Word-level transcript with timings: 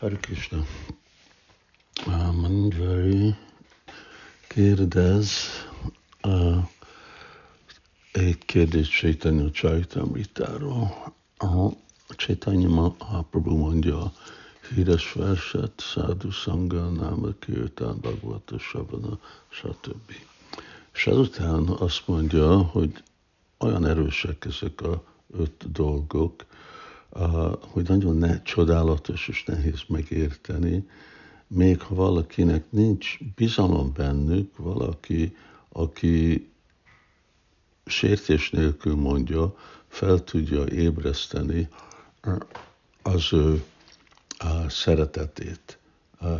Hare 0.00 0.16
Krishna. 0.16 0.64
Manjari 2.32 3.34
kérdez 4.48 5.32
uh, 6.22 6.56
egy 8.12 8.38
kérdés 8.38 8.88
Chaitanya 8.88 9.50
Chaitamritáról. 9.50 11.12
A 11.38 11.68
Chaitanya 12.16 12.68
Mahaprabhu 12.68 13.56
mondja 13.56 14.12
híres 14.74 15.12
verset, 15.12 15.80
Sadhu 15.80 16.30
Sangha, 16.30 16.88
Nama 16.90 17.28
Kirtan, 17.38 17.98
Bhagavata 18.00 18.58
Savana, 18.58 19.18
stb. 19.48 20.12
És 20.94 21.06
azután 21.06 21.68
azt 21.68 22.06
mondja, 22.06 22.56
hogy 22.56 23.02
olyan 23.58 23.86
erősek 23.86 24.44
ezek 24.44 24.80
a 24.80 25.02
öt 25.32 25.72
dolgok, 25.72 26.44
hogy 27.60 27.88
nagyon 27.88 28.16
ne, 28.16 28.42
csodálatos 28.42 29.28
és 29.28 29.44
nehéz 29.44 29.80
megérteni, 29.88 30.88
még 31.46 31.80
ha 31.80 31.94
valakinek 31.94 32.64
nincs 32.70 33.18
bizalom 33.34 33.92
bennük, 33.92 34.56
valaki, 34.56 35.36
aki 35.68 36.50
sértés 37.86 38.50
nélkül 38.50 38.94
mondja, 38.94 39.56
fel 39.88 40.24
tudja 40.24 40.66
ébreszteni 40.68 41.68
az 43.02 43.32
ő 43.32 43.64
szeretetét 44.68 45.78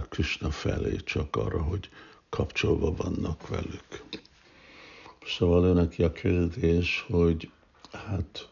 Krishna 0.08 0.50
felé, 0.50 0.96
csak 0.96 1.36
arra, 1.36 1.62
hogy 1.62 1.88
kapcsolva 2.28 2.94
vannak 2.94 3.48
velük. 3.48 4.04
Szóval 5.26 5.64
önnek 5.64 5.94
a 5.98 6.12
kérdés, 6.12 7.06
hogy 7.10 7.50
hát 7.92 8.48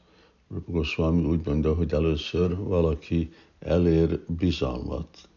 Goswami 0.67 1.25
úgy 1.25 1.47
mondja, 1.47 1.75
hogy 1.75 1.93
először 1.93 2.57
valaki 2.57 3.33
elér 3.59 4.21
bizalmat, 4.27 5.29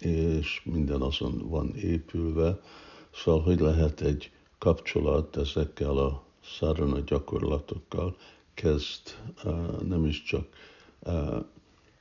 és 0.00 0.62
minden 0.64 1.00
azon 1.00 1.48
van 1.48 1.76
épülve, 1.76 2.60
szóval 3.14 3.42
hogy 3.42 3.60
lehet 3.60 4.00
egy 4.00 4.30
kapcsolat 4.58 5.36
ezekkel 5.36 5.96
a 5.96 6.22
szarana 6.44 7.00
gyakorlatokkal 7.00 8.16
kezd 8.54 9.00
nem 9.88 10.04
is 10.04 10.22
csak 10.22 10.46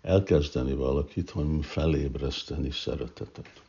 elkezdeni 0.02 0.74
valakit, 0.74 1.30
hanem 1.30 1.62
felébreszteni 1.62 2.72
szeretetet. 2.72 3.62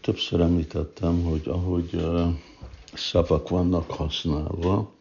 Többször 0.00 0.40
említettem, 0.40 1.22
hogy 1.22 1.48
ahogy 1.48 2.06
szavak 2.94 3.48
vannak 3.48 3.90
használva, 3.90 4.92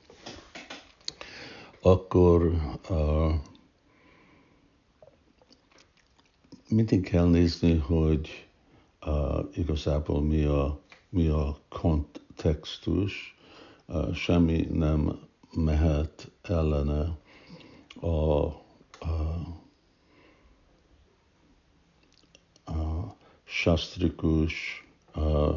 akkor 1.82 2.46
uh, 2.90 3.34
mindig 6.70 7.10
kell 7.10 7.28
nézni, 7.28 7.78
hogy 7.78 8.48
uh, 9.06 9.40
igazából 9.54 10.22
mi 10.22 10.44
a, 10.44 10.80
mi 11.10 11.28
a 11.28 11.58
kontextus, 11.70 13.36
uh, 13.86 14.14
semmi 14.14 14.68
nem 14.72 15.20
mehet 15.54 16.32
ellene 16.42 17.18
a, 18.02 18.08
a, 18.08 18.54
a 22.66 23.16
sastrikus 23.44 24.86
uh, 25.16 25.56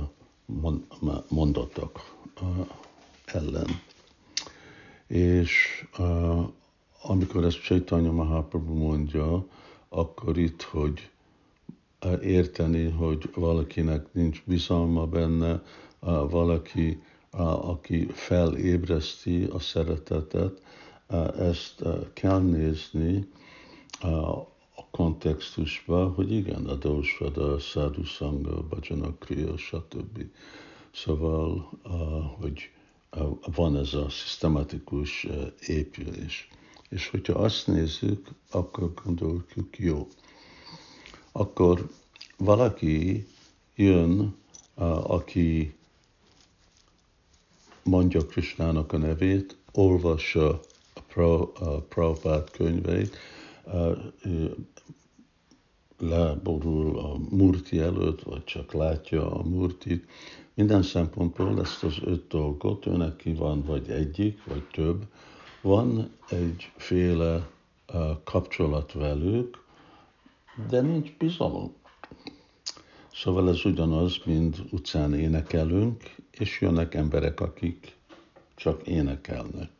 mondatok 1.28 2.00
ellen. 3.24 3.68
És 5.06 5.80
amikor 7.02 7.44
ezt 7.44 7.62
Chaitanya 7.62 8.12
Mahaprabhu 8.12 8.74
mondja, 8.74 9.46
akkor 9.88 10.38
itt, 10.38 10.62
hogy 10.62 11.10
érteni, 12.22 12.91
hogy 12.91 13.30
valakinek 13.34 14.12
nincs 14.12 14.42
bizalma 14.44 15.06
benne, 15.06 15.62
valaki, 16.30 17.02
aki 17.61 18.06
felébreszti 18.12 19.45
a 19.45 19.58
szeretetet, 19.58 20.62
ezt 21.39 21.83
kell 22.12 22.40
nézni 22.40 23.28
a 24.01 24.84
kontextusba, 24.90 26.08
hogy 26.08 26.33
igen, 26.33 26.67
a 26.67 26.74
Dósvada, 26.74 27.58
Sadhu 27.58 28.05
Sangha, 28.05 28.62
Bhajana 28.62 29.14
Kriya, 29.18 29.57
stb. 29.57 30.24
Szóval, 30.92 31.70
hogy 32.40 32.70
van 33.54 33.76
ez 33.76 33.94
a 33.94 34.08
szisztematikus 34.08 35.26
épülés. 35.66 36.48
És 36.88 37.08
hogyha 37.08 37.32
azt 37.32 37.66
nézzük, 37.66 38.28
akkor 38.50 38.92
gondoljuk, 39.04 39.78
jó. 39.78 40.08
Akkor 41.32 41.90
valaki 42.36 43.26
jön, 43.74 44.36
aki 45.02 45.74
mondja 47.82 48.26
Krisnának 48.26 48.92
a 48.92 48.98
nevét, 48.98 49.56
olvassa 49.72 50.60
a 51.54 51.80
Prabhupád 51.88 52.50
könyveit, 52.50 53.16
leborul 56.00 56.98
a 56.98 57.16
murti 57.30 57.78
előtt, 57.78 58.22
vagy 58.22 58.44
csak 58.44 58.72
látja 58.72 59.30
a 59.30 59.42
murtit, 59.42 60.08
minden 60.55 60.83
szempontból 60.83 61.61
ezt 61.61 61.84
az 61.84 61.98
öt 62.05 62.27
dolgot, 62.27 62.86
őnek 62.86 63.16
ki 63.16 63.34
van 63.34 63.62
vagy 63.62 63.90
egyik, 63.90 64.44
vagy 64.44 64.62
több, 64.72 65.05
van 65.62 66.10
egyféle 66.28 67.48
kapcsolat 68.24 68.92
velük, 68.92 69.64
de 70.68 70.80
nincs 70.80 71.12
bizalom. 71.18 71.72
Szóval 73.12 73.48
ez 73.48 73.64
ugyanaz, 73.64 74.18
mint 74.24 74.62
utcán 74.70 75.14
énekelünk, 75.14 76.14
és 76.30 76.60
jönnek 76.60 76.94
emberek, 76.94 77.40
akik 77.40 77.96
csak 78.55 78.86
énekelnek. 78.86 79.70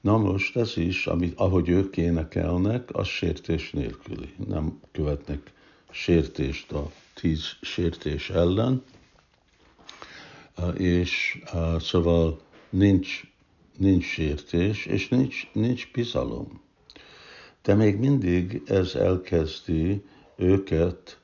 Na 0.00 0.16
most 0.16 0.56
ez 0.56 0.76
is, 0.76 1.06
amit, 1.06 1.38
ahogy 1.38 1.68
ők 1.68 1.96
énekelnek, 1.96 2.94
az 2.94 3.06
sértés 3.06 3.70
nélküli. 3.70 4.34
Nem 4.46 4.80
követnek 4.92 5.52
sértést 5.90 6.72
a 6.72 6.90
tíz 7.14 7.56
sértés 7.60 8.30
ellen, 8.30 8.82
és 10.76 11.42
szóval 11.78 12.40
nincs, 12.70 13.22
nincs 13.76 14.04
sértés, 14.04 14.86
és 14.86 15.08
nincs, 15.08 15.50
nincs 15.52 15.92
bizalom. 15.92 16.60
De 17.62 17.74
még 17.74 17.96
mindig 17.96 18.62
ez 18.66 18.94
elkezdi 18.94 20.04
őket 20.36 21.18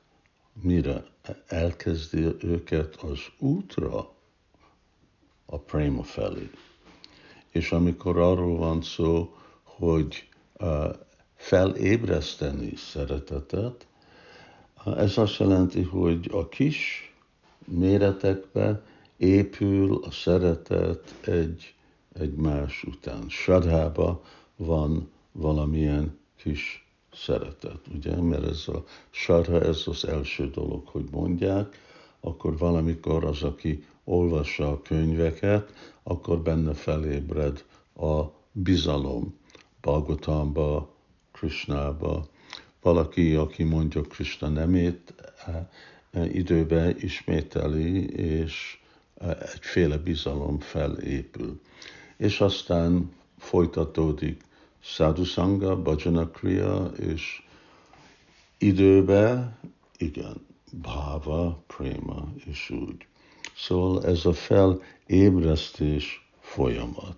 mire? 0.61 1.05
Elkezdi 1.47 2.25
őket 2.39 2.95
az 2.95 3.19
útra, 3.37 4.15
a 5.45 5.59
préma 5.59 6.03
felé. 6.03 6.49
És 7.57 7.71
amikor 7.71 8.17
arról 8.17 8.57
van 8.57 8.81
szó, 8.81 9.33
hogy 9.63 10.27
felébreszteni 11.35 12.75
szeretetet, 12.75 13.87
ez 14.85 15.17
azt 15.17 15.37
jelenti, 15.37 15.81
hogy 15.81 16.29
a 16.31 16.47
kis 16.47 17.13
méretekbe 17.65 18.83
épül 19.17 19.99
a 20.03 20.11
szeretet 20.11 21.15
egy 21.21 21.73
egymás 22.13 22.83
után. 22.83 23.25
Sadhába 23.29 24.23
van 24.55 25.11
valamilyen 25.31 26.17
kis 26.35 26.87
szeretet, 27.13 27.79
ugye? 27.95 28.21
Mert 28.21 28.45
ez 28.45 28.67
a 28.67 28.83
sarha, 29.09 29.61
ez 29.61 29.83
az 29.85 30.07
első 30.07 30.49
dolog, 30.49 30.87
hogy 30.87 31.05
mondják, 31.11 31.79
akkor 32.19 32.57
valamikor 32.57 33.23
az, 33.23 33.43
aki 33.43 33.83
olvassa 34.07 34.71
a 34.71 34.81
könyveket, 34.81 35.73
akkor 36.03 36.41
benne 36.41 36.73
felébred 36.73 37.63
a 37.95 38.23
bizalom 38.51 39.35
Bhagavatamba, 39.81 40.95
Krishnába. 41.31 42.27
Valaki, 42.81 43.35
aki 43.35 43.63
mondja 43.63 44.01
Krishna 44.01 44.47
nemét, 44.47 45.13
e, 45.45 45.69
e, 46.11 46.25
időben 46.25 46.95
ismételi, 46.99 48.05
és 48.09 48.79
egyféle 49.53 49.97
bizalom 49.97 50.59
felépül. 50.59 51.61
És 52.17 52.41
aztán 52.41 53.11
folytatódik 53.37 54.41
sadhusanga, 54.79 55.81
bhajana 55.81 56.29
kriya, 56.29 56.91
és 56.99 57.43
időbe, 58.57 59.57
igen, 59.97 60.45
bhava, 60.71 61.63
prema, 61.67 62.33
és 62.45 62.69
úgy. 62.69 63.07
Szóval 63.57 64.05
ez 64.05 64.25
a 64.25 64.33
felébresztés 64.33 66.29
folyamat. 66.39 67.17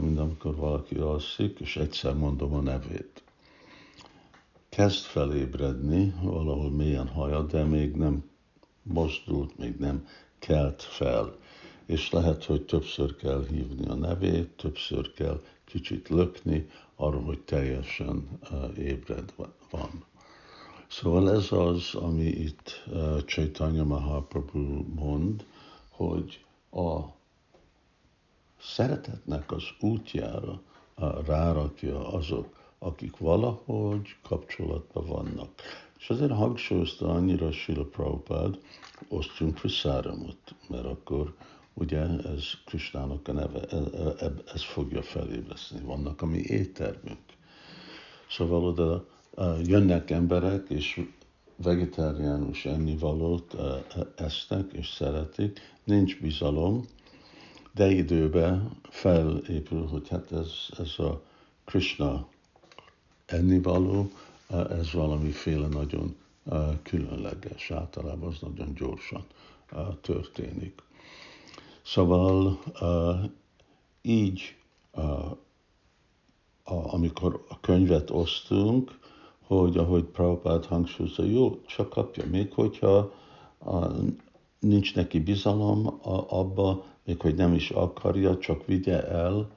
Mint 0.00 0.18
amikor 0.18 0.56
valaki 0.56 0.94
alszik, 0.94 1.58
és 1.60 1.76
egyszer 1.76 2.14
mondom 2.14 2.54
a 2.54 2.60
nevét. 2.60 3.22
Kezd 4.68 5.04
felébredni, 5.04 6.14
valahol 6.22 6.70
mélyen 6.70 7.08
haja, 7.08 7.42
de 7.42 7.64
még 7.64 7.94
nem 7.94 8.30
mozdult, 8.82 9.58
még 9.58 9.76
nem 9.78 10.06
kelt 10.38 10.82
fel, 10.82 11.36
és 11.86 12.10
lehet, 12.10 12.44
hogy 12.44 12.62
többször 12.64 13.16
kell 13.16 13.44
hívni 13.50 13.86
a 13.88 13.94
nevét, 13.94 14.48
többször 14.48 15.12
kell 15.12 15.40
kicsit 15.64 16.08
lökni 16.08 16.68
arra, 16.96 17.20
hogy 17.20 17.40
teljesen 17.40 18.28
ébred 18.76 19.32
van. 19.70 20.04
Szóval 20.88 21.30
ez 21.30 21.52
az, 21.52 21.94
ami 21.94 22.24
itt 22.24 22.84
uh, 22.86 23.24
Chaitanya 23.24 23.84
Mahaprabhu 23.84 24.84
mond, 24.94 25.44
hogy 25.90 26.44
a 26.70 26.98
szeretetnek 28.60 29.52
az 29.52 29.64
útjára 29.80 30.60
uh, 30.96 31.26
rárakja 31.26 32.12
azok, 32.12 32.56
akik 32.78 33.16
valahogy 33.16 34.16
kapcsolatban 34.22 35.06
vannak. 35.06 35.50
És 35.98 36.10
azért 36.10 36.32
hangsúlyozta 36.32 37.08
annyira 37.08 37.52
Sila 37.52 37.84
Prabhupád, 37.84 38.58
osztjunk 39.08 39.60
Viszáramot, 39.60 40.54
mert 40.68 40.84
akkor 40.84 41.34
ugye 41.74 42.00
ez 42.24 42.44
Krisnának 42.64 43.28
a 43.28 43.32
neve, 43.32 43.60
ez, 43.60 43.86
e, 43.92 44.24
e, 44.24 44.32
ez 44.54 44.62
fogja 44.62 45.02
felébreszteni. 45.02 45.84
Vannak 45.84 46.22
a 46.22 46.26
mi 46.26 46.38
éttermünk. 46.38 47.18
Szóval 48.30 48.64
oda 48.64 49.06
jönnek 49.64 50.10
emberek, 50.10 50.68
és 50.68 51.06
vegetáriánus 51.56 52.64
ennivalót 52.64 53.56
esznek 54.16 54.72
és 54.72 54.88
szeretik, 54.88 55.60
nincs 55.84 56.20
bizalom, 56.20 56.84
de 57.74 57.90
időben 57.90 58.70
felépül, 58.82 59.86
hogy 59.86 60.08
hát 60.08 60.32
ez, 60.32 60.50
ez 60.78 60.98
a 60.98 61.22
Krishna 61.64 62.28
ennivaló, 63.26 64.10
ez 64.70 64.92
valamiféle 64.92 65.66
nagyon 65.66 66.16
különleges, 66.82 67.70
általában 67.70 68.28
az 68.28 68.38
nagyon 68.40 68.74
gyorsan 68.74 69.24
történik. 70.00 70.82
Szóval 71.82 72.58
így, 74.02 74.56
amikor 76.64 77.44
a 77.48 77.60
könyvet 77.60 78.10
osztunk, 78.10 78.98
hogy 79.48 79.76
ahogy 79.76 80.04
Prabhupád 80.04 80.64
hangsúlyozza, 80.64 81.24
jó, 81.24 81.60
csak 81.66 81.88
kapja, 81.88 82.24
még 82.30 82.52
hogyha 82.52 83.12
nincs 84.58 84.94
neki 84.94 85.20
bizalom 85.20 86.00
abba, 86.28 86.84
még 87.04 87.20
hogy 87.20 87.34
nem 87.34 87.54
is 87.54 87.70
akarja, 87.70 88.38
csak 88.38 88.66
vigye 88.66 89.06
el, 89.06 89.50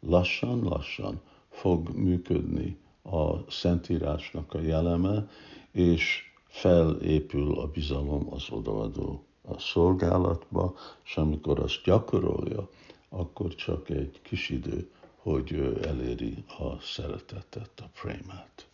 lassan-lassan 0.00 1.20
fog 1.48 1.88
működni 1.88 2.78
a 3.02 3.50
Szentírásnak 3.50 4.54
a 4.54 4.60
jeleme, 4.60 5.28
és 5.72 6.22
felépül 6.46 7.58
a 7.58 7.66
bizalom 7.66 8.32
az 8.32 8.46
odaadó 8.50 9.24
a 9.48 9.58
szolgálatba, 9.58 10.74
és 11.04 11.16
amikor 11.16 11.60
azt 11.60 11.82
gyakorolja, 11.84 12.68
akkor 13.08 13.54
csak 13.54 13.88
egy 13.90 14.20
kis 14.22 14.48
idő, 14.48 14.90
hogy 15.16 15.78
eléri 15.82 16.44
a 16.46 16.80
szeretetet, 16.80 17.72
a 17.76 17.88
prémát. 18.00 18.67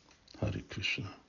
Hari 0.45 0.61
Krishna. 0.69 1.24